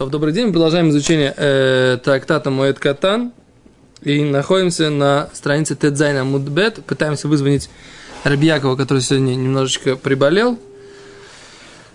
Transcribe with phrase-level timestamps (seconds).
[0.00, 3.34] То в добрый день мы продолжаем изучение э, трактата Моэт Катан
[4.00, 6.82] и находимся на странице Тедзайна Мудбет.
[6.86, 7.68] Пытаемся вызвонить
[8.24, 10.58] Рабьякова, который сегодня немножечко приболел.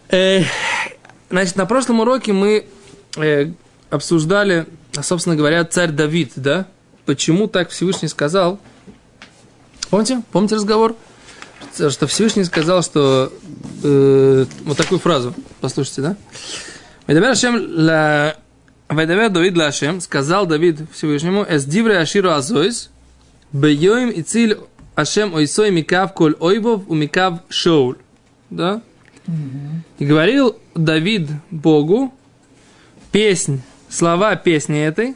[0.10, 0.44] Э,
[1.32, 2.68] значит, на прошлом уроке мы
[3.18, 3.52] э,
[3.90, 4.68] обсуждали,
[5.02, 6.68] собственно говоря, царь Давид, да?
[7.08, 8.60] Почему так Всевышний сказал?
[9.90, 10.22] Помните?
[10.32, 10.96] Помните разговор?
[11.74, 13.34] Что Всевышний сказал, что
[13.84, 16.18] э, вот такую фразу, послушайте, да?
[17.08, 18.36] Ведавер Ашем ла...
[18.90, 22.90] Ведавер Давид Ашем, сказал Давид Всевышнему, эс дивре аширу азойс,
[23.52, 24.58] бейоим и циль
[24.96, 27.98] Ашем ойсой микав коль ойбов у микав шоуль.
[28.50, 28.82] Да?
[30.00, 32.14] И говорил Давид Богу
[33.12, 35.16] песнь, слова песни этой,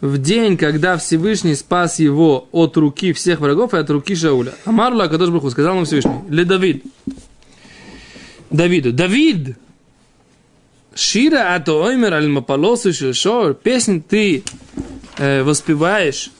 [0.00, 4.52] в день, когда Всевышний спас его от руки всех врагов и от руки Шауля.
[4.64, 6.84] Амарла Кадош Баху сказал ему Всевышний, Ле Давид,
[8.50, 9.56] Давиду, Давид,
[10.94, 14.44] Шира ато оймер аль мапалосу шор, песнь ты
[15.18, 16.30] э, воспеваешь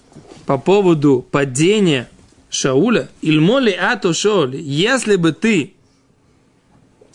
[0.47, 2.09] по поводу падения
[2.51, 5.75] Шауля, ильмоли ато шоли, если бы ты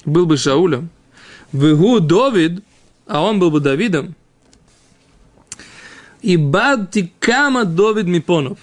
[0.03, 0.89] был бы Шаулем,
[1.53, 2.61] вегу Давид,
[3.08, 4.16] а он был бы Давидом,
[6.22, 8.59] и бадти кама Давид Мипонов.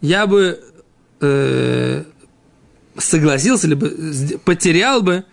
[0.00, 0.60] Я бы
[1.20, 2.04] э,
[2.98, 3.88] согласился, либо
[4.44, 5.24] потерял бы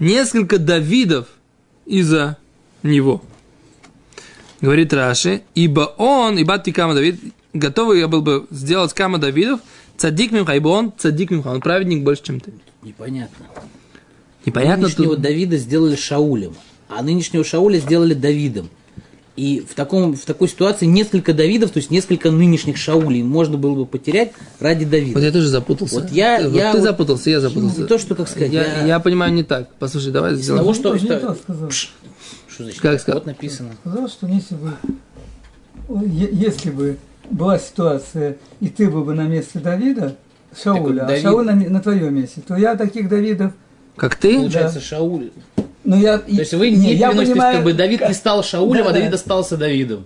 [0.00, 1.28] несколько Давидов
[1.86, 2.38] из-за
[2.82, 3.22] него.
[4.60, 7.18] Говорит Раши, ибо он, и бадти кама Давид,
[7.54, 9.60] готовый я был бы сделать кама Давидов,
[9.96, 12.52] цадик мимха, ибо он цадик мимха, он праведник больше, чем ты.
[12.82, 13.46] Непонятно.
[14.44, 15.22] Непонятно Нынешнего тут.
[15.22, 16.54] Давида сделали Шаулем,
[16.88, 18.68] а нынешнего Шауля сделали Давидом.
[19.36, 23.74] И в, таком, в такой ситуации несколько Давидов, то есть несколько нынешних Шаулей можно было
[23.74, 25.14] бы потерять ради Давида.
[25.18, 25.94] Вот я тоже запутался.
[26.00, 27.80] Вот я- Вот я ты вот- запутался, я запутался.
[27.82, 29.72] Не то, что, как сказать, я, я- я понимаю не так.
[29.78, 30.64] Послушай, давай сделаем.
[30.64, 31.70] того, что, не что- сказал.
[32.60, 32.80] Что значит?
[32.80, 33.20] Как сказал?
[33.20, 33.70] Вот написано.
[33.80, 34.72] Сказал, что если бы,
[36.06, 36.96] если бы
[37.30, 40.16] была ситуация, и ты был бы на месте Давида,
[40.60, 43.52] Шауля, Давид- а Шауль на, на твоем месте, то я таких Давидов,
[43.96, 44.36] Как ты?
[44.36, 45.30] Получается, Шауль.
[45.84, 46.18] ну я...
[46.18, 48.92] То есть вы не, я переносите, понимаю, как бы Давид не стал Шаулем, Да, а
[48.92, 48.98] да.
[48.98, 50.04] Давид остался Давидом.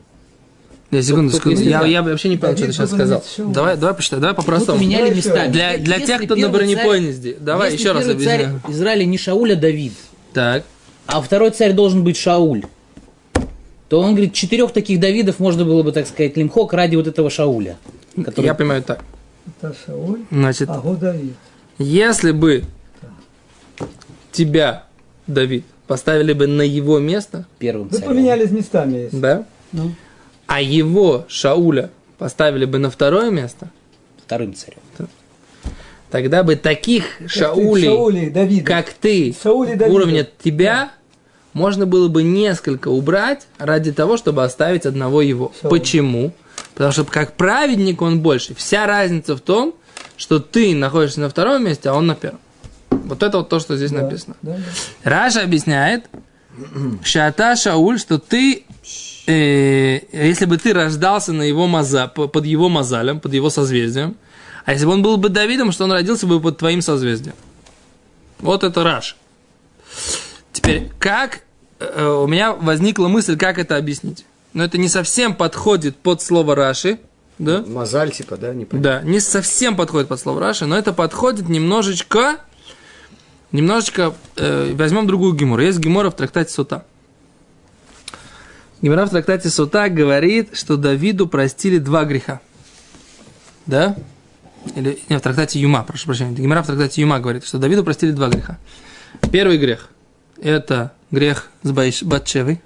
[0.91, 1.69] Я секунду, Только секунду.
[1.69, 3.25] Я, я вообще не понял, что ты сейчас сказал.
[3.37, 3.53] Шауля.
[3.55, 4.79] Давай, давай посчитай, давай Тут по-простому.
[4.79, 5.51] поменяли местами.
[5.51, 7.37] Для, для Если тех, кто на бронепоезде.
[7.41, 8.61] Давай если еще раз царь объясняю.
[8.69, 9.95] Израиля не Шауль, а Давид,
[10.35, 10.63] Так.
[11.07, 12.65] А второй царь должен быть Шауль,
[13.89, 17.31] то он говорит, четырех таких Давидов можно было бы, так сказать, лимхок ради вот этого
[17.31, 17.77] Шауля.
[18.17, 18.47] Который...
[18.47, 19.05] Я понимаю так.
[19.61, 21.35] Это Шауль, Значит, а Давид.
[21.79, 22.65] если бы
[24.33, 24.85] тебя,
[25.27, 28.09] Давид, поставили бы на его место, первым Вы царем.
[28.11, 29.17] поменялись местами, если.
[29.19, 29.95] да, Ну,
[30.47, 33.71] а его, Шауля, поставили бы на второе место,
[34.25, 34.79] вторым царем.
[36.15, 38.65] Тогда бы таких Как Шаулей, Шаули, Давид.
[38.65, 39.93] как ты, Шаули Давида.
[39.97, 40.93] уровня тебя,
[41.55, 45.51] можно было бы несколько убрать ради того, чтобы оставить одного его.
[45.61, 45.77] Шауля.
[45.81, 46.33] Почему?
[46.75, 48.55] Потому что как праведник он больше.
[48.55, 49.75] Вся разница в том,
[50.17, 52.39] что ты находишься на втором месте, а он на первом.
[52.91, 54.37] Вот это вот то, что здесь Да, написано.
[54.41, 55.11] да, да.
[55.11, 56.05] Раша объясняет,
[57.03, 58.63] Шата Шауль, что ты,
[59.27, 64.15] э, если бы ты рождался на его маза, по- под его мазалем, под его созвездием,
[64.65, 67.35] а если бы он был бы Давидом, что он родился бы под твоим созвездием.
[68.39, 69.17] Вот это Раш.
[70.53, 71.41] Теперь, как
[71.79, 74.25] э, у меня возникла мысль, как это объяснить.
[74.53, 76.99] Но это не совсем подходит под слово Раши,
[77.39, 77.65] да?
[77.67, 82.37] Мозаль, типа, да, не Да, не совсем подходит под слово Раши, но это подходит немножечко,
[83.51, 85.63] немножечко, э, возьмем другую гемору.
[85.63, 86.85] Есть гемора в трактате Сута.
[88.81, 92.41] Гемора в трактате Сута говорит, что Давиду простили два греха.
[93.67, 93.97] Да?
[94.75, 96.35] Или, нет, в трактате Юма, прошу прощения.
[96.35, 98.59] Гемора в трактате Юма говорит, что Давиду простили два греха.
[99.31, 99.91] Первый грех–
[100.43, 102.61] это грех с Батшевой.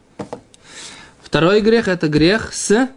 [1.20, 2.88] Второй грех– это грех с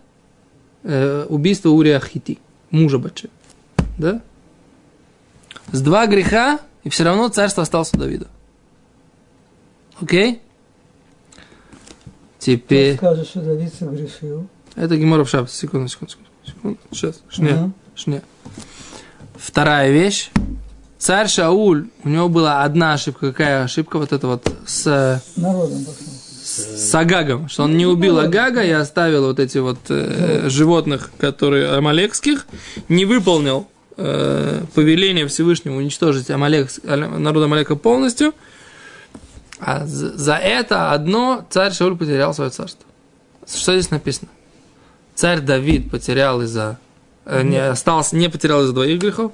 [0.84, 2.40] э, убийство Урия Хити,
[2.70, 3.30] мужа Батши.
[3.98, 4.22] Да?
[5.72, 8.28] С два греха, и все равно царство осталось у Давида.
[10.00, 10.42] Окей?
[12.40, 12.96] Ты Теперь...
[12.96, 14.48] скажешь, что Давид согрешил.
[14.76, 15.54] Это Гемора в шапке.
[15.54, 16.14] Секунду, секунду,
[16.46, 16.80] секунду.
[16.92, 17.22] Сейчас.
[17.30, 17.52] Шне.
[17.52, 17.72] Ага.
[17.94, 18.22] Шне.
[19.42, 20.30] Вторая вещь.
[21.00, 23.32] Царь Шауль, у него была одна ошибка.
[23.32, 23.98] Какая ошибка?
[23.98, 25.84] Вот это вот с, Народом
[26.44, 27.50] с Агагом.
[27.50, 32.46] Что он не убил Агага и оставил вот эти вот э, животных, которые амалекских.
[32.88, 33.68] Не выполнил
[33.98, 38.36] э, повеление Всевышнего уничтожить Амалек, народ Амалека полностью.
[39.60, 42.86] А за, за это одно царь Шауль потерял свое царство.
[43.52, 44.30] Что здесь написано?
[45.16, 46.78] Царь Давид потерял из-за...
[47.26, 49.32] э, не, остался, не потерял из-за двоих грехов.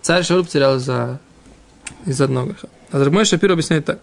[0.00, 1.20] Царь Шауль потерял из-за
[2.06, 2.68] из одного греха.
[2.90, 4.00] А Мой Шапир объясняет так.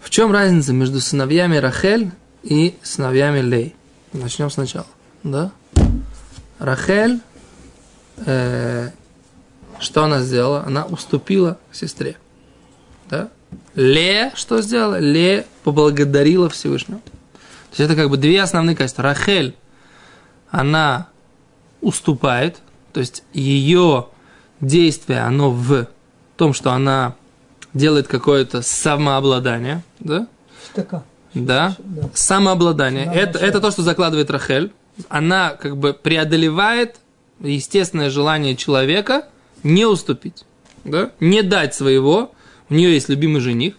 [0.00, 3.74] В чем разница между сыновьями Рахель и сыновьями Лей?
[4.12, 4.86] Начнем сначала.
[5.22, 5.52] Да?
[6.58, 7.20] Рахель,
[8.26, 8.90] э,
[9.78, 10.64] что она сделала?
[10.64, 12.16] Она уступила сестре.
[13.08, 13.30] Да?
[13.74, 14.98] Ле что сделала?
[14.98, 17.00] Ле поблагодарила Всевышнего.
[17.00, 19.02] То есть это как бы две основные качества.
[19.02, 19.56] Рахель,
[20.52, 21.08] она
[21.80, 22.58] уступает,
[22.92, 24.06] то есть ее
[24.60, 25.88] действие, оно в
[26.36, 27.16] том, что она
[27.74, 30.28] делает какое-то самообладание, да?
[30.70, 31.02] Штыка.
[31.34, 31.74] Да.
[31.78, 32.10] Да.
[32.14, 33.06] Самообладание.
[33.06, 34.72] Да, это, это то, что закладывает Рахель.
[35.08, 36.96] Она как бы преодолевает
[37.40, 39.28] естественное желание человека
[39.62, 40.44] не уступить,
[40.84, 41.12] да?
[41.18, 42.32] не дать своего.
[42.68, 43.74] У нее есть любимый жених,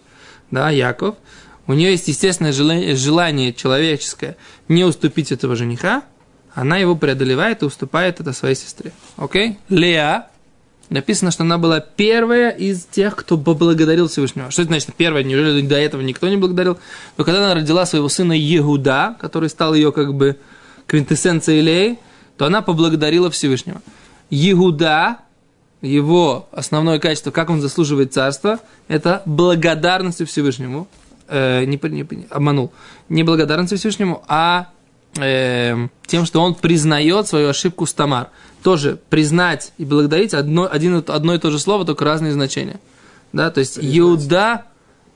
[0.50, 1.14] да, Яков.
[1.68, 4.36] У нее есть естественное желание, желание человеческое
[4.66, 6.02] не уступить этого жениха.
[6.54, 8.92] Она его преодолевает и уступает это своей сестре.
[9.16, 9.58] Окей?
[9.68, 10.26] Леа.
[10.90, 14.50] Написано, что она была первая из тех, кто поблагодарил Всевышнего.
[14.50, 15.24] Что это значит первая?
[15.24, 16.78] Неужели до этого никто не благодарил?
[17.16, 20.36] Но когда она родила своего сына Егуда, который стал ее как бы
[20.86, 21.98] квинтэссенцией Леи,
[22.36, 23.80] то она поблагодарила Всевышнего.
[24.30, 25.18] Егуда,
[25.80, 30.86] его основное качество, как он заслуживает царства, это благодарностью Всевышнему.
[31.28, 32.72] Э, не, не- обманул.
[33.08, 34.68] Не благодарностью Всевышнему, а
[35.16, 38.30] э, тем, что он признает свою ошибку с Тамар.
[38.62, 42.80] Тоже признать и благодарить одно, один, одно и то же слово, только разные значения.
[43.32, 44.66] Да, то есть Иуда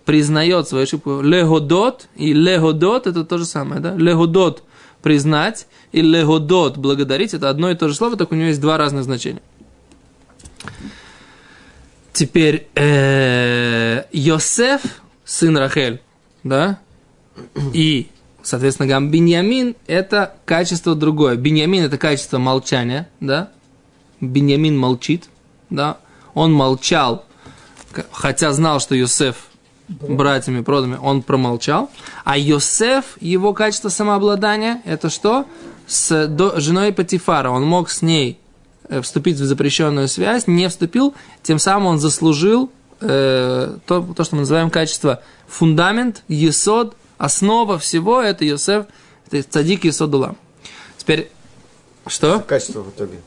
[0.04, 1.20] признает свою ошибку.
[1.20, 3.80] Легодот и легодот это то же самое.
[3.80, 3.94] Да?
[3.94, 4.62] Легодот
[5.02, 8.76] признать и легодот благодарить это одно и то же слово, только у него есть два
[8.76, 9.42] разных значения.
[12.12, 14.80] Теперь э, Йосеф,
[15.24, 16.00] сын Рахель,
[16.42, 16.80] да,
[17.72, 18.08] и,
[18.48, 21.36] соответственно, гам Беньямин– это качество другое.
[21.36, 23.50] Беньямин– это качество молчания, да,
[24.20, 25.28] Беньямин молчит,
[25.70, 25.98] да,
[26.34, 27.24] он молчал,
[28.10, 29.48] хотя знал, что Йосеф
[29.88, 31.90] братьями продами, он промолчал.
[32.24, 35.46] А Йосеф, его качество самообладания, это что?
[35.86, 37.50] С до- женой Патифара.
[37.50, 38.38] Он мог с ней
[38.88, 42.70] э, вступить в запрещенную связь, не вступил, тем самым он заслужил
[43.00, 48.86] э, то, то, что мы называем качество фундамент, есод, основа всего, это Йосеф,
[49.30, 50.36] это цадик Есод Улам.
[50.96, 51.30] Теперь,
[52.06, 52.40] что?
[52.40, 53.20] Качество в итоге.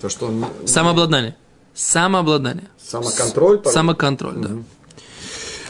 [0.00, 0.46] То, что он...
[0.66, 1.36] Самообладание.
[1.74, 2.68] Самообладание.
[2.78, 3.58] Самоконтроль.
[3.58, 4.50] по- Самоконтроль, да.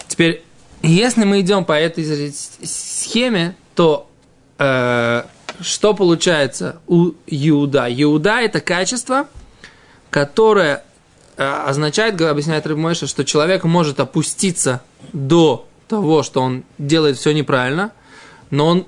[0.09, 0.45] Теперь,
[0.83, 2.33] если мы идем по этой
[2.65, 4.11] схеме, то
[4.59, 5.23] э,
[5.61, 7.87] что получается у Иуда?
[7.89, 9.27] Иуда– это качество,
[10.11, 10.85] которое
[11.37, 14.83] э, означает, объясняет Рыбмойша, что человек может опуститься
[15.13, 17.93] до того, что он делает все неправильно,
[18.51, 18.87] но он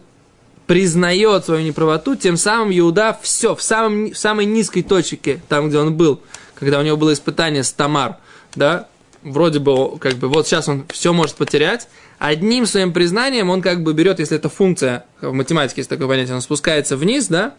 [0.66, 5.78] признает свою неправоту, тем самым Иуда все, в, самом, в самой низкой точке, там, где
[5.78, 6.20] он был,
[6.54, 8.18] когда у него было испытание с Тамар,
[8.54, 8.86] да,
[9.22, 11.88] вроде бы, как бы, вот сейчас он все может потерять,
[12.18, 16.36] одним своим признанием он как бы берет, если это функция, в математике есть такое понятие,
[16.36, 17.54] он спускается вниз, да,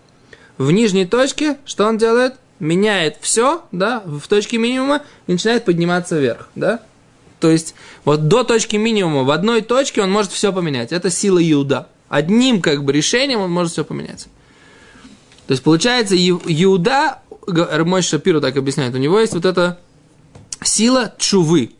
[0.57, 2.35] в нижней точке, что он делает?
[2.59, 6.79] Меняет все, да, в точке минимума и начинает подниматься вверх, да.
[7.43, 7.75] То есть,
[8.05, 10.93] вот до точки минимума в одной точке он может все поменять.
[10.93, 11.89] Это сила Иуда.
[12.07, 14.27] Одним как бы решением он может все поменять.
[15.45, 19.77] То есть, получается, Иуда, мой Шапиру так объясняет, у него есть вот эта
[20.63, 21.71] сила чувы.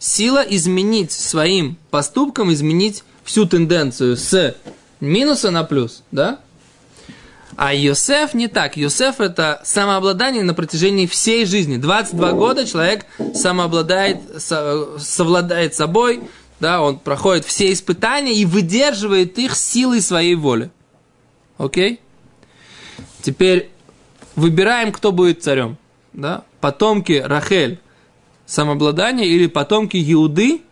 [0.00, 4.56] Сила изменить своим поступком, изменить всю тенденцию с
[4.98, 6.40] минуса на плюс, да?
[7.56, 8.76] А Йосеф не так.
[8.76, 11.76] Йосеф это самообладание на протяжении всей жизни.
[11.76, 16.22] 22 года человек самообладает, со- совладает собой,
[16.60, 20.70] да, он проходит все испытания и выдерживает их силой своей воли.
[21.58, 22.00] Окей?
[23.20, 23.70] Теперь
[24.36, 25.76] выбираем, кто будет царем.
[26.12, 26.44] Да?
[26.60, 27.80] Потомки Рахель
[28.46, 30.62] самообладание или потомки Иуды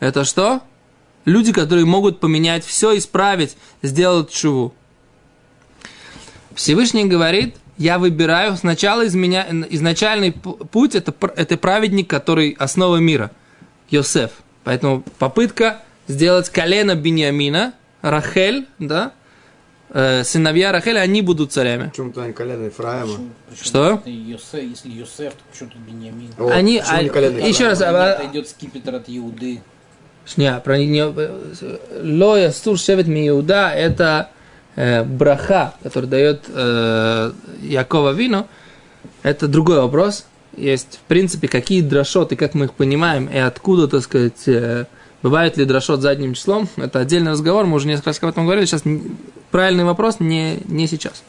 [0.00, 0.62] это что?
[1.24, 4.74] Люди, которые могут поменять все, исправить, сделать чуву.
[6.58, 13.30] Всевышний говорит, я выбираю сначала из меня, изначальный путь, это, это праведник, который основа мира,
[13.90, 14.32] Йосеф.
[14.64, 19.12] Поэтому попытка сделать колено Бениамина, Рахель, да,
[19.90, 21.90] э, сыновья Рахеля, они будут царями.
[21.90, 22.68] В чем то колено?
[22.68, 23.30] Причем
[23.62, 24.02] Что?
[24.04, 26.30] Йосеф, если Йосеф, то почему тут Беньямин?
[26.38, 29.62] О, Они- а- колено еще раз, а- Это идет скипетр от Иуды.
[30.36, 31.04] Не, про не,
[32.02, 34.30] Лоя Стур Шевет Миуда это
[34.78, 37.32] э, браха, который дает э,
[37.62, 38.46] Якова Вину.
[39.24, 40.24] Это другой вопрос.
[40.56, 44.84] Есть, в принципе, какие дрошоты, как мы их понимаем, и откуда, так сказать, э,
[45.22, 46.68] бывает ли дрошот задним числом.
[46.76, 48.66] Это отдельный разговор, мы уже несколько раз об этом говорили.
[48.66, 48.84] Сейчас
[49.50, 51.24] правильный вопрос не, не сейчас.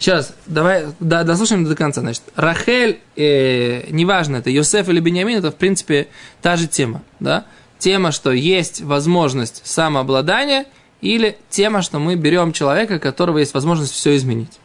[0.00, 2.00] Сейчас, давай да, дослушаем до конца.
[2.00, 6.08] Значит, Рахель, э, неважно, это Йосеф или Беньямин, это, в принципе,
[6.42, 7.44] та же тема, да?
[7.78, 10.66] тема, что есть возможность самообладания,
[11.00, 14.58] или тема, что мы берем человека, которого есть возможность все изменить.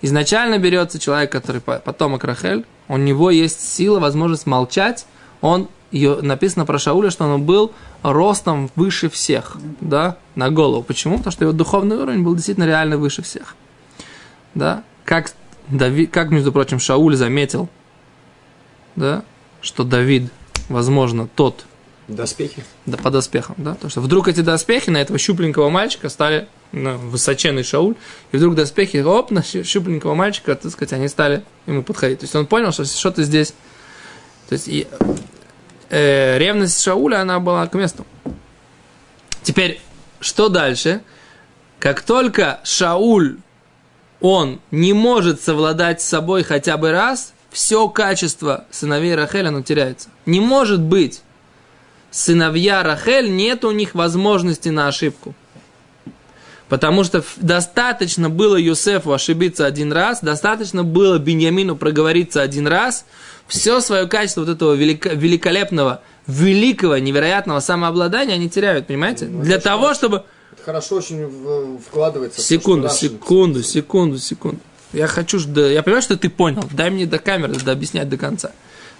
[0.00, 5.06] Изначально берется человек, который по- потомок Рахель, у него есть сила, возможность молчать,
[5.40, 7.72] он, ее, написано про Шауля, что он был
[8.02, 10.82] ростом выше всех, да, на голову.
[10.82, 11.18] Почему?
[11.18, 13.56] Потому что его духовный уровень был действительно реально выше всех.
[14.54, 15.32] Да, как,
[15.68, 17.68] Давид, как между прочим, Шауль заметил,
[18.96, 19.22] да,
[19.60, 20.30] что Давид,
[20.68, 21.66] возможно, тот,
[22.08, 22.64] Доспехи.
[22.86, 26.96] да, по доспехам, да, потому что вдруг эти доспехи на этого щупленького мальчика стали ну,
[26.96, 27.96] высоченный Шауль,
[28.32, 32.20] и вдруг доспехи, оп, на щу- щупленького мальчика, так сказать, они стали ему подходить.
[32.20, 33.52] То есть он понял, что что-то здесь,
[34.48, 34.86] то есть и,
[35.90, 38.06] э, ревность Шауля, она была к месту.
[39.42, 39.80] Теперь,
[40.20, 41.02] что дальше?
[41.78, 43.36] Как только Шауль,
[44.20, 50.08] он не может совладать с собой хотя бы раз, все качество сыновей Рахель, оно теряется.
[50.26, 51.22] Не может быть
[52.18, 55.34] сыновья Рахель, нет у них возможности на ошибку.
[56.68, 63.06] Потому что достаточно было Юсефу ошибиться один раз, достаточно было Беньямину проговориться один раз,
[63.46, 69.26] все свое качество вот этого велика- великолепного, великого, невероятного самообладания они теряют, понимаете?
[69.26, 69.94] Ну, Для того, что?
[69.94, 70.24] чтобы...
[70.52, 72.40] Это хорошо очень вкладывается.
[72.40, 74.60] в то, Секунду, Раши секунду, секунду, секунду.
[74.92, 76.64] Я хочу, да, я понимаю, что ты понял.
[76.72, 78.50] Дай мне до камеры да, объяснять до конца.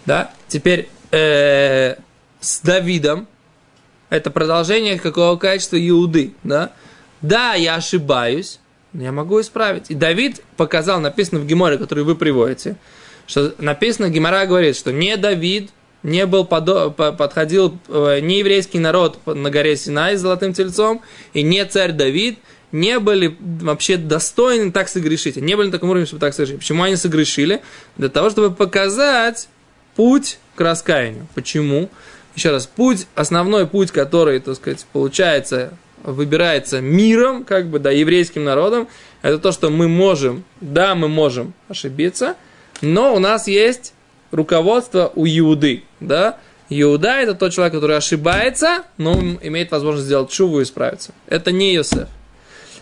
[0.07, 0.31] Да?
[0.47, 1.97] Теперь э,
[2.41, 3.27] с Давидом
[4.11, 6.73] это продолжение какого качества Иуды, да?
[7.21, 8.59] Да, я ошибаюсь,
[8.93, 9.91] но я могу исправить.
[9.91, 12.77] И Давид показал, написано в Геморе, который вы приводите,
[13.27, 15.71] что написано, Гемора говорит, что не Давид
[16.03, 21.03] не был подо- по- подходил э, не еврейский народ на горе Синай с золотым тельцом,
[21.35, 22.39] и не царь Давид
[22.73, 25.37] не были вообще достойны так согрешить.
[25.37, 26.61] Не были на таком уровне, чтобы так согрешить.
[26.61, 27.63] Почему они согрешили?
[27.97, 29.49] Для того, чтобы показать
[29.97, 31.27] путь к раскаянию.
[31.35, 31.91] Почему?
[32.35, 38.45] Еще раз, путь, основной путь, который, так сказать, получается, выбирается миром, как бы, да, еврейским
[38.45, 38.89] народом,
[39.23, 42.37] это то, что мы можем, да, мы можем ошибиться,
[42.81, 43.95] но у нас есть
[44.31, 46.39] руководство у Иуды, да.
[46.71, 51.13] Иуда– это тот человек, который ошибается, но имеет возможность сделать шуву и исправиться.
[51.27, 52.09] Это не Йосеф.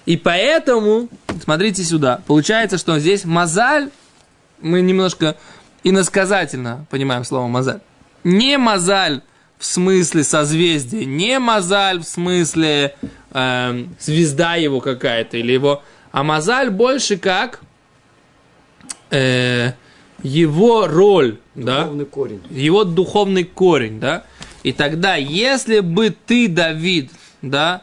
[0.07, 1.09] И поэтому,
[1.43, 3.91] смотрите сюда, получается, что здесь мозаль,
[4.61, 5.37] мы немножко
[5.85, 7.81] иносказательно понимаем слово мозаль.
[8.25, 9.21] Не мозаль
[9.59, 12.95] в смысле созвездия, не мозаль в смысле
[13.33, 15.83] эм, звезда его какая-то или его,
[16.13, 17.61] а мозаль больше как
[19.11, 19.73] э,
[20.23, 22.43] его роль, да, Духовный корень.
[22.51, 24.25] его духовный корень, да.
[24.63, 27.11] И тогда, если бы ты, Давид,
[27.41, 27.83] да,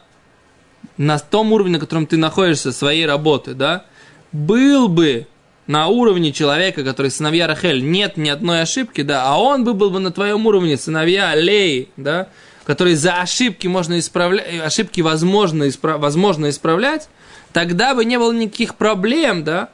[0.96, 3.86] на том уровне, на котором ты находишься, своей работы, да,
[4.32, 5.26] был бы
[5.66, 9.90] на уровне человека, который сыновья Рахель, нет ни одной ошибки, да, а он бы был
[9.90, 12.28] бы на твоем уровне сыновья Леи, да,
[12.66, 17.08] которые за ошибки можно исправлять, ошибки возможно, испра- возможно исправлять,
[17.52, 19.70] тогда бы не было никаких проблем, да,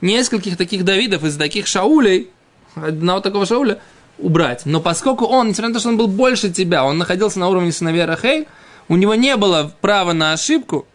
[0.00, 2.30] нескольких таких Давидов из таких Шаулей,
[2.74, 3.78] одного такого Шауля,
[4.18, 4.62] убрать.
[4.64, 7.72] Но поскольку он, несмотря на то, что он был больше тебя, он находился на уровне
[7.72, 8.46] сыновья Рахель,
[8.88, 10.86] у него не было права на ошибку,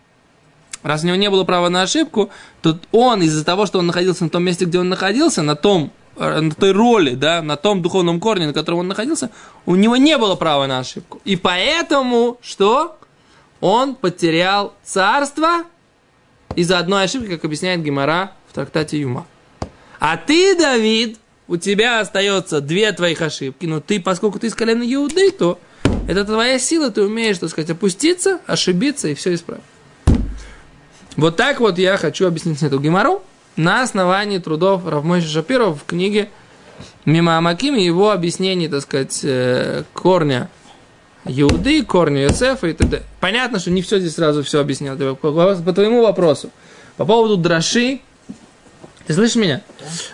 [0.84, 2.30] раз у него не было права на ошибку,
[2.62, 5.92] то он из-за того, что он находился на том месте, где он находился, на том
[6.18, 9.32] э, на той роли, да, на том духовном корне, на котором он находился,
[9.66, 11.22] у него не было права на ошибку.
[11.26, 12.98] И поэтому, что?
[13.62, 15.64] Он потерял царство
[16.56, 19.26] из-за одной ошибки, как объясняет Гемора в трактате Юма.
[20.00, 24.84] А ты, Давид, у тебя остается две твоих ошибки, но ты, поскольку ты из колена
[24.84, 25.60] Иуды, то
[26.08, 29.64] это твоя сила, ты умеешь, так сказать, опуститься, ошибиться и все исправить.
[31.16, 33.24] Вот так вот я хочу объяснить эту гемору
[33.56, 36.30] на основании трудов Равмойши Шапирова в книге
[37.06, 40.50] Мимо Амаким и его объяснений, так сказать, э, корня
[41.26, 43.04] Иуды, корня Йосефа и т.д.
[43.20, 44.96] Понятно, что не все здесь сразу все объяснял.
[44.98, 46.50] По, твоему вопросу.
[46.98, 48.02] По поводу драши,
[49.06, 49.62] ты слышишь меня?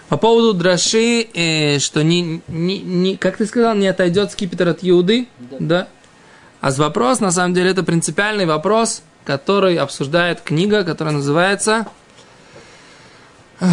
[0.10, 4.80] По поводу драши, э, что не, не, не, как ты сказал, не отойдет скипетр от
[4.82, 5.28] Иуды,
[5.60, 5.88] да?
[6.62, 11.86] А с вопрос, на самом деле, это принципиальный вопрос, который обсуждает книга, которая называется
[13.60, 13.70] ах,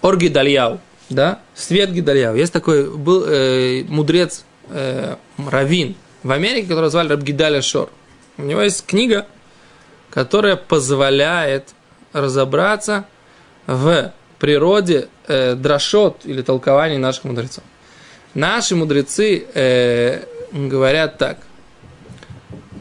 [0.00, 1.40] Ор Гидальяу, да?
[1.54, 2.34] Свет Гидальяу.
[2.34, 7.90] Есть такой, был э, мудрец э, Равин в Америке, которого звали Рабгидаля Шор.
[8.38, 9.26] У него есть книга,
[10.08, 11.74] которая позволяет
[12.14, 13.04] разобраться
[13.66, 17.64] в природе э, дрошот или толкований наших мудрецов.
[18.32, 21.36] Наши мудрецы э, говорят так,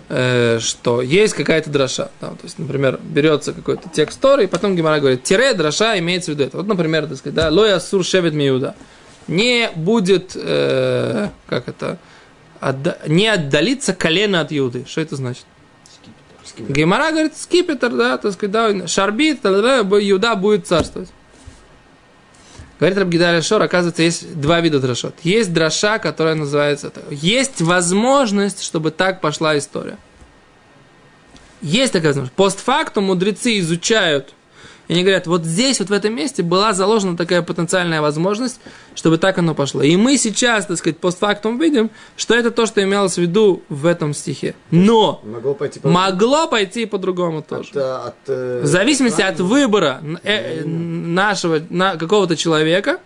[0.10, 2.10] что есть какая-то дроша.
[2.22, 6.32] да, то есть, например, берется какой-то текст Торы, и потом Гимара говорит, тире дроша имеется
[6.32, 6.58] в виду это.
[6.58, 8.76] Вот, например, так сказать, да, лоя сур шевет миуда.
[9.28, 11.98] Не будет, э, как это,
[12.62, 14.86] отда- не отдалиться колено от Иуды.
[14.88, 15.46] Что это значит?
[16.58, 21.10] Гемора говорит, скипетр, да, так сказать, да, шарбит, да, Иуда будет царствовать.
[22.80, 25.16] Говорит Рабгидаля Шор, оказывается, есть два вида дрошот.
[25.24, 26.92] Есть дроша, которая называется...
[27.10, 29.98] Есть возможность, чтобы так пошла история.
[31.62, 32.36] Есть такая возможность.
[32.36, 34.34] Постфактум мудрецы изучают
[34.88, 38.60] и они говорят, вот здесь, вот в этом месте была заложена такая потенциальная возможность,
[38.96, 39.82] чтобы так оно пошло.
[39.82, 43.86] И мы сейчас, так сказать, постфактум видим, что это то, что имелось в виду в
[43.86, 44.56] этом стихе.
[44.72, 45.90] Но Могло пойти по...
[45.90, 47.70] могло пойти по-другому тоже.
[47.70, 53.00] От, э, от, э, В зависимости от выбора э, э, нашего, на какого-то человека,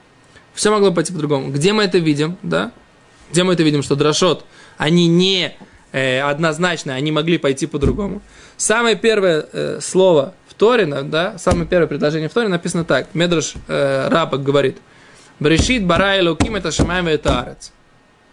[0.53, 1.51] все могло пойти по-другому.
[1.51, 2.71] Где мы это видим, да?
[3.31, 4.45] Где мы это видим, что дрошот,
[4.77, 5.57] они не
[5.91, 8.21] э, однозначно, они могли пойти по-другому.
[8.57, 13.07] Самое первое э, слово в Торе, да, самое первое предложение в Торе написано так.
[13.13, 14.77] Медраш э, Рабак говорит.
[15.39, 17.71] Брешит бара элоким это шамаем это арец.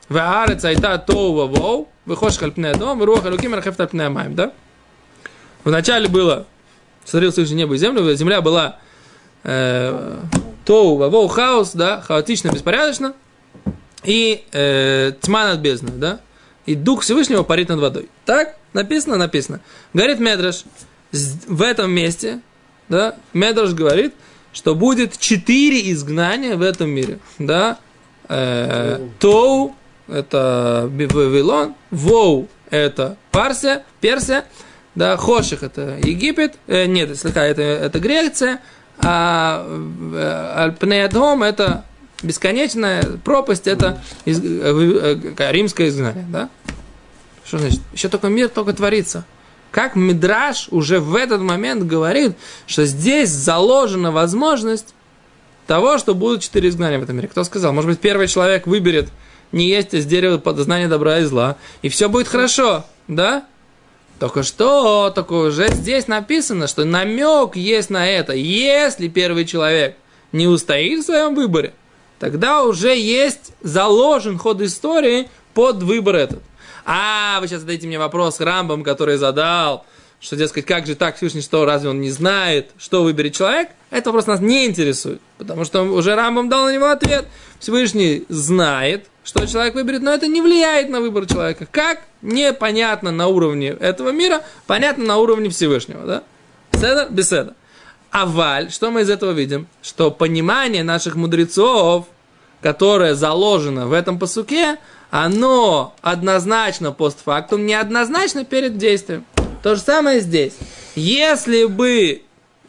[0.08, 4.52] Ваарец айта тоу вавоу, выходишь хальпне дом, руах элоким рахефт альпне маем, да?
[5.64, 6.46] Вначале было,
[7.04, 8.78] сотворил Всевышний небо и землю, земля была
[9.44, 10.18] э,
[10.64, 13.14] тоу вавоу хаос, да, хаотично, беспорядочно,
[14.04, 16.20] и э, тьма над бездной, да?
[16.68, 18.08] И Дух Всевышнего парит над водой.
[18.24, 18.56] Так?
[18.72, 19.16] Написано?
[19.16, 19.60] Написано.
[19.94, 20.64] Говорит Медраш,
[21.12, 22.40] в этом месте,
[22.88, 24.14] да, Медраш говорит,
[24.52, 27.78] что будет четыре изгнания в этом мире, да,
[28.28, 29.74] Э, Тоу,
[30.06, 34.44] это Вавилон, Воу, это Парсия, Персия,
[34.94, 38.60] да, Хоших, это Египет, э, нет, слегка, это, это Греция,
[38.98, 41.84] а э, Альпнеядом, это
[42.22, 46.48] бесконечная пропасть, это из- э, э, римское изгнание, да?
[47.44, 47.80] Что значит?
[47.92, 49.24] Еще только мир только творится.
[49.70, 54.94] Как Мидраш уже в этот момент говорит, что здесь заложена возможность
[55.66, 57.28] того, что будут четыре изгнания в этом мире.
[57.28, 57.72] Кто сказал?
[57.72, 59.10] Может быть, первый человек выберет
[59.52, 63.44] не есть из дерева познания добра и зла, и все будет хорошо, да?
[64.18, 68.32] Только что, только уже здесь написано, что намек есть на это.
[68.32, 69.96] Если первый человек
[70.32, 71.72] не устоит в своем выборе,
[72.18, 76.42] тогда уже есть заложен ход истории под выбор этот.
[76.84, 79.84] А, вы сейчас задаете мне вопрос Рамбам, который задал,
[80.20, 83.68] что, дескать, как же так, Всевышний, что, разве он не знает, что выберет человек?
[83.90, 87.26] Это вопрос нас не интересует, потому что уже Рамбам дал на него ответ.
[87.60, 91.66] Всевышний знает, что человек выберет, но это не влияет на выбор человека.
[91.70, 92.00] Как?
[92.22, 96.22] Непонятно на уровне этого мира, понятно на уровне Всевышнего, да?
[96.72, 97.08] Седа?
[97.10, 97.54] Беседа.
[98.10, 99.66] А валь, что мы из этого видим?
[99.82, 102.06] Что понимание наших мудрецов,
[102.62, 104.78] которое заложено в этом посуке,
[105.10, 109.24] оно однозначно постфактум, неоднозначно перед действием.
[109.62, 110.54] То же самое здесь.
[110.94, 112.22] Если бы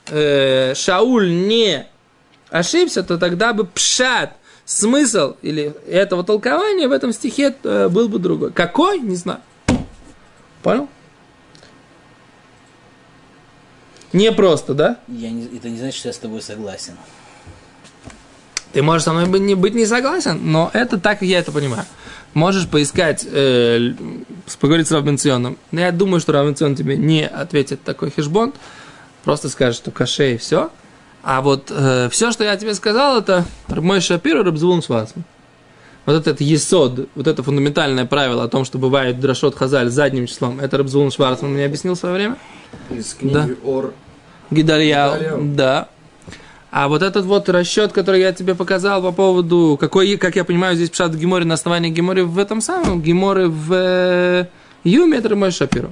[0.08, 1.88] э, Шауль не
[2.50, 4.34] ошибся, то тогда бы пшат,
[4.66, 8.52] смысл или этого толкования в этом стихе э, был бы другой.
[8.52, 9.00] Какой?
[9.00, 9.42] Не знаю.
[10.62, 10.90] Понял?
[14.14, 14.98] Не просто, да?
[15.08, 16.94] Я не, это не значит, что я с тобой согласен.
[18.74, 21.52] Ты можешь со мной быть не, быть не согласен, но это так, как я это
[21.52, 21.86] понимаю.
[22.34, 23.94] Можешь поискать, э,
[24.60, 25.58] поговорить с Равбенционом.
[25.72, 28.54] Но я думаю, что Равбенцион тебе не ответит такой хешбон.
[29.24, 30.70] Просто скажет, что каше и все.
[31.24, 31.66] А вот
[32.12, 35.26] все, что я тебе сказал, это мой Шапир и Рабзвун Свацман.
[36.06, 40.60] Вот этот есод, вот это фундаментальное правило о том, что бывает дрошот хазаль задним числом,
[40.60, 42.38] это Рабзвун Шварцман мне объяснил в свое время.
[42.90, 43.50] Из книги Да.
[43.64, 43.94] Ор.
[44.50, 45.42] Гидальяу.
[45.56, 45.90] да.
[46.72, 50.76] А вот этот вот расчет, который я тебе показал по поводу, какой, как я понимаю,
[50.76, 54.48] здесь пшат Гемори на основании Гемори в этом самом, Гемори в э,
[54.84, 55.92] Юме, это мой Шапиру.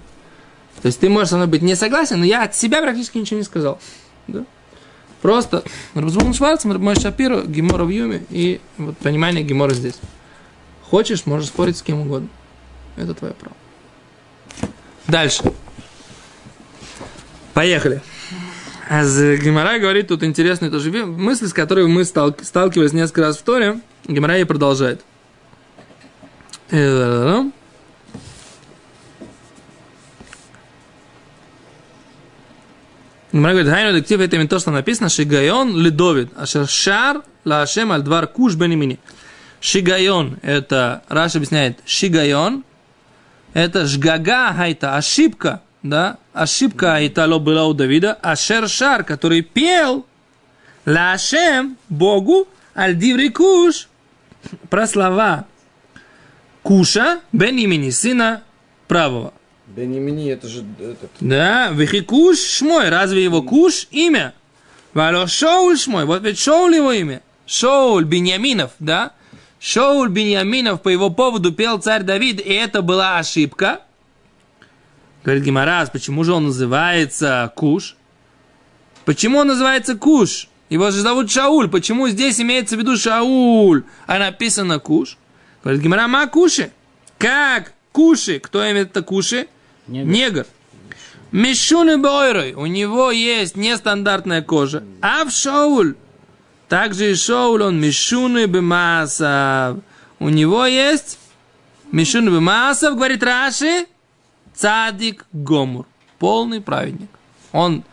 [0.81, 3.39] То есть ты можешь со мной быть не согласен, но я от себя практически ничего
[3.39, 3.79] не сказал.
[4.27, 4.43] Да?
[5.21, 5.63] Просто
[5.95, 9.95] Рабзбун Шварцман, мой Шапиру, Гемора в Юме и вот понимание Гемора здесь.
[10.83, 12.29] Хочешь, можешь спорить с кем угодно.
[12.95, 13.55] Это твое право.
[15.07, 15.43] Дальше.
[17.53, 18.01] Поехали.
[18.89, 23.41] А Гемора говорит тут интересную тоже мысль, с которой мы стал- сталкивались несколько раз в
[23.41, 23.79] Торе.
[24.07, 25.03] Гемора ей продолжает.
[33.37, 38.01] Гемора говорит, Хайну дектив, это именно то, что написано, Шигайон ледовид, ашер шар лашем аль
[38.01, 38.99] двар куш бенимини.
[39.59, 42.63] Шигайон, это, Раш объясняет, Шигайон,
[43.53, 50.05] это жгага хайта, ошибка, да, ошибка хайта ло была у Давида, а шершар, который пел
[50.85, 53.87] Лашем, Богу, альдиври куш,
[54.69, 55.45] про слова
[56.63, 58.43] Куша, бен имени, сына
[58.87, 59.33] правого.
[59.67, 61.11] Бенемини, это же этот.
[61.19, 64.33] Да, вихи куш шмой, разве его куш имя?
[64.93, 67.21] Вало Шоуль шмой, вот ведь Шоуль его имя.
[67.45, 69.11] Шоуль Беньяминов, да?
[69.59, 73.81] Шоуль Беньяминов по его поводу пел царь Давид, и это была ошибка.
[75.23, 77.97] Говорит Гимарас, почему же он называется Куш?
[79.03, 80.47] Почему он называется Куш?
[80.69, 81.69] Его же зовут Шауль.
[81.69, 85.17] Почему здесь имеется в виду Шауль, а написано Куш?
[85.63, 86.71] Говорит Гимара, ма Куши.
[87.17, 88.39] Как Куши?
[88.39, 89.47] Кто имеет это Куши?
[89.87, 90.45] Негр.
[91.31, 92.53] Мишуны Бойрой.
[92.53, 94.83] У него есть нестандартная кожа.
[95.01, 95.95] А в Шауль.
[96.69, 99.79] Также и Шауль, он Мишуны Бемасов.
[100.19, 101.17] У него есть
[101.91, 103.85] Мишуны Бемасов, говорит Раши,
[104.53, 105.85] Цадик Гомур.
[106.19, 107.09] Полный праведник.
[107.51, 107.83] Он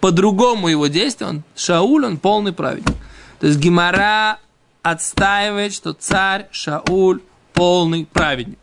[0.00, 2.94] по-другому его действие, он Шауль, он полный праведник.
[3.40, 4.38] То есть Гимара
[4.82, 7.22] отстаивает, что царь Шауль
[7.54, 8.58] полный праведник.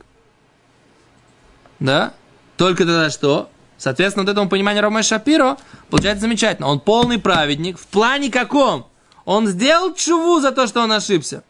[1.80, 2.14] Да?
[2.62, 3.50] Только тогда что?
[3.80, 5.58] Соответственно, вот этому пониманию Ромэ Шапиро
[5.90, 6.68] получается замечательно.
[6.68, 7.80] Он полный праведник.
[7.80, 8.86] В плане каком?
[9.26, 11.44] Он сделал чуву за то, что он ошибся.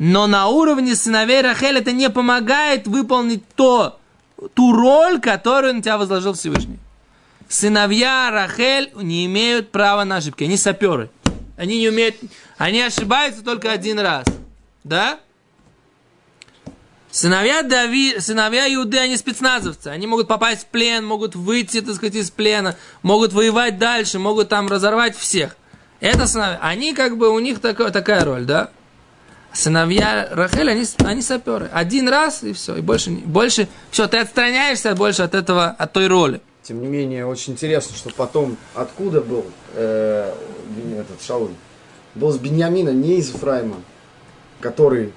[0.00, 4.00] Но на уровне сыновей Рахель это не помогает выполнить то,
[4.54, 6.80] ту роль, которую на тебя возложил Всевышний.
[7.48, 10.42] Сыновья Рахель не имеют права на ошибки.
[10.42, 11.10] Они саперы.
[11.56, 12.16] Они не умеют...
[12.58, 14.26] Они ошибаются только один раз.
[14.82, 15.20] Да?
[17.16, 19.88] Сыновья, Дави, сыновья Иуды, они спецназовцы.
[19.88, 24.50] Они могут попасть в плен, могут выйти, так сказать, из плена, могут воевать дальше, могут
[24.50, 25.56] там разорвать всех.
[26.00, 26.58] Это сыновья.
[26.60, 28.68] Они как бы, у них такая, такая роль, да?
[29.54, 31.70] Сыновья Рахель, они, они саперы.
[31.72, 32.76] Один раз и все.
[32.76, 36.42] И больше, больше, все, ты отстраняешься больше от этого, от той роли.
[36.64, 40.34] Тем не менее, очень интересно, что потом откуда был э,
[41.00, 41.52] этот Шауль?
[42.14, 43.76] Был с Беньямина, не из Ефраима,
[44.60, 45.14] который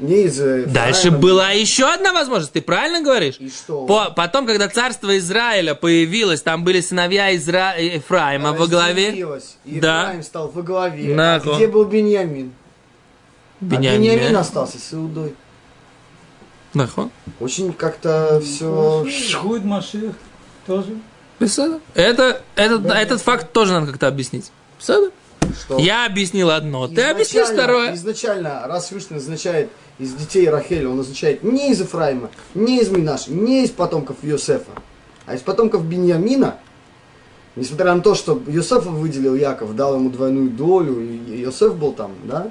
[0.00, 3.36] не из э, Дальше была еще одна возможность, ты правильно говоришь?
[3.38, 3.84] И что?
[3.86, 7.74] По- потом, когда царство Израиля появилось, там были сыновья Изра...
[7.76, 9.26] Ефраима во главе.
[9.64, 10.02] И Да.
[10.02, 11.14] Ефраим стал во главе.
[11.14, 11.52] Нахуй.
[11.52, 12.52] А где был Беньямин?
[13.60, 14.02] А Беньямин.
[14.02, 15.34] Беньямин остался с Иудой.
[16.74, 17.10] Нахуй.
[17.40, 19.06] Очень как-то все...
[19.42, 20.14] Будет Машех
[20.66, 20.96] тоже.
[21.40, 21.80] Беседа.
[21.94, 24.50] Это, этот, этот факт тоже надо как-то объяснить.
[24.78, 25.10] Беседа.
[25.54, 27.94] Что Я объяснил одно, ты изначально- второе.
[27.94, 33.32] Изначально, раз Всевышний назначает из детей Рахеля, он назначает не из Ефраима, не из Минаши,
[33.32, 34.70] не из потомков Йосефа,
[35.26, 36.56] а из потомков Беньямина.
[37.56, 42.12] Несмотря на то, что Йосефа выделил Яков, дал ему двойную долю, и Йосеф был там,
[42.24, 42.50] да?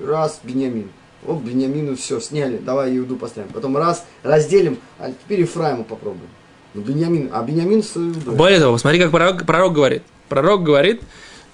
[0.00, 0.90] Раз, Беньямин.
[1.26, 3.48] Оп, Беньямину все, сняли, давай Иуду поставим.
[3.50, 6.28] Потом раз, разделим, а теперь Ефраиму попробуем.
[6.74, 8.34] Ну, Беньямин, а Беньямин с Иудой.
[8.34, 10.02] Более того, смотри, как пророк, пророк говорит.
[10.32, 11.02] Пророк говорит,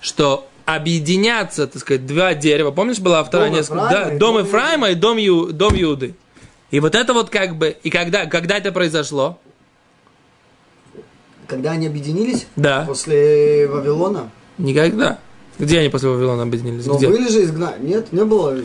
[0.00, 2.70] что объединятся, так сказать, два дерева.
[2.70, 3.84] Помнишь, была вторая Дом несколько?
[3.86, 6.14] Ефраима Да, и дом Ефраима и дом, Ю, дом Иуды.
[6.70, 9.40] И вот это вот как бы, и когда, когда это произошло?
[11.48, 12.46] Когда они объединились?
[12.54, 12.84] Да.
[12.86, 14.30] После Вавилона?
[14.58, 15.18] Никогда.
[15.58, 16.86] Где они после Вавилона объединились?
[16.86, 17.08] Но Где?
[17.08, 17.78] были же изгнания.
[17.80, 18.56] Нет, не было.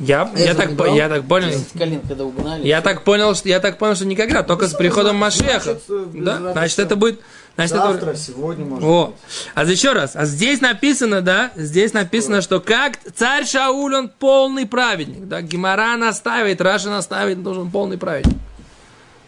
[0.00, 1.50] Я, я, так, по- я так понял.
[1.78, 2.66] Колен, когда угнали.
[2.66, 5.78] Я так понял, что я так понял, что никогда, только с приходом Машеха.
[5.88, 6.52] э, Да?
[6.54, 7.20] Значит, это будет.
[7.68, 9.16] Значит, это- Завтра, сегодня, может О, быть.
[9.54, 12.60] а еще раз, а здесь написано, да, здесь написано, что?
[12.60, 18.38] как царь Шауль, он полный праведник, да, Гимара настаивает, Раша настаивает, должен полный праведник,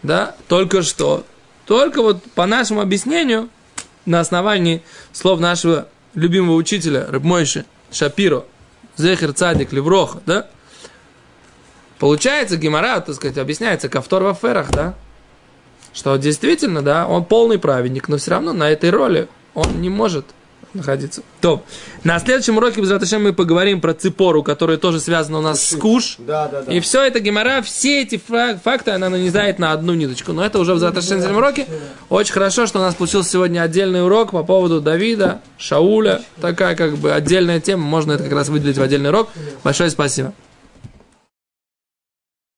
[0.01, 1.25] да, только что,
[1.65, 3.49] только вот по нашему объяснению,
[4.05, 8.43] на основании слов нашего любимого учителя Рыбмойши Шапиро,
[8.97, 10.47] Зехер Цадик Левроха, да,
[11.99, 14.95] получается, Гимара, так сказать, объясняется Кавтор в аферах, да,
[15.93, 20.25] что действительно, да, он полный праведник, но все равно на этой роли он не может
[20.73, 21.21] находиться.
[21.41, 21.63] То,
[22.03, 26.15] на следующем уроке, без мы поговорим про ципору, которая тоже связана у нас с куш.
[26.17, 26.73] Да, да, да.
[26.73, 30.33] И все это гемора, все эти фа- факты она нанизает на одну ниточку.
[30.33, 31.67] Но это уже в завтрашнем уроке.
[32.09, 36.21] Очень хорошо, что у нас получился сегодня отдельный урок по поводу Давида, Шауля.
[36.41, 37.83] Такая как бы отдельная тема.
[37.83, 39.29] Можно это как раз выделить в отдельный урок.
[39.63, 40.33] Большое спасибо.